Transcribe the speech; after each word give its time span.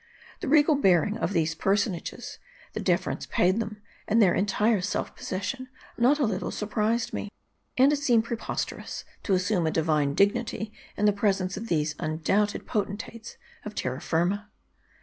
The 0.39 0.47
regal 0.47 0.73
bearing 0.73 1.19
of 1.19 1.31
these 1.31 1.53
personages, 1.53 2.39
the 2.73 2.79
deference 2.79 3.27
paid 3.27 3.59
them, 3.59 3.83
and 4.07 4.19
their 4.19 4.33
entire 4.33 4.81
self 4.81 5.15
possession, 5.15 5.69
not 5.95 6.17
a 6.17 6.25
little 6.25 6.49
surprised 6.49 7.13
me. 7.13 7.29
And 7.77 7.93
it 7.93 7.97
seemed 7.97 8.23
preposterous, 8.23 9.05
to 9.21 9.35
assume 9.35 9.67
a 9.67 9.69
divine 9.71 10.15
dig 10.15 10.33
nity 10.33 10.71
in 10.97 11.05
the 11.05 11.13
presence 11.13 11.55
of 11.55 11.67
these 11.67 11.93
undoubted 11.99 12.65
potentates 12.65 13.37
of 13.63 13.75
terra 13.75 13.99
ftrma. 13.99 14.47